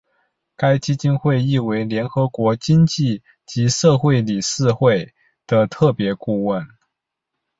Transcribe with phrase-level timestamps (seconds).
[0.55, 5.13] 该基金会亦为联合国经济及社会理事会
[5.45, 6.65] 的特别顾问。